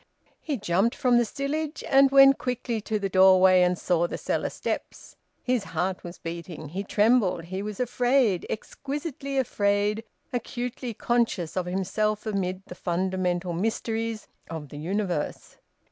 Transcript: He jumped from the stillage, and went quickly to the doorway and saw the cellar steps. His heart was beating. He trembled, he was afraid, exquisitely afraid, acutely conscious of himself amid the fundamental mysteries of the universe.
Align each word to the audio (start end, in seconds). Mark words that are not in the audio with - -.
He 0.41 0.57
jumped 0.57 0.95
from 0.95 1.19
the 1.19 1.25
stillage, 1.25 1.83
and 1.87 2.09
went 2.09 2.39
quickly 2.39 2.81
to 2.81 2.97
the 2.97 3.07
doorway 3.07 3.61
and 3.61 3.77
saw 3.77 4.07
the 4.07 4.17
cellar 4.17 4.49
steps. 4.49 5.15
His 5.43 5.63
heart 5.77 6.03
was 6.03 6.17
beating. 6.17 6.69
He 6.69 6.83
trembled, 6.83 7.43
he 7.43 7.61
was 7.61 7.79
afraid, 7.79 8.47
exquisitely 8.49 9.37
afraid, 9.37 10.03
acutely 10.33 10.95
conscious 10.95 11.55
of 11.55 11.67
himself 11.67 12.25
amid 12.25 12.63
the 12.65 12.73
fundamental 12.73 13.53
mysteries 13.53 14.27
of 14.49 14.69
the 14.69 14.79
universe. 14.79 15.57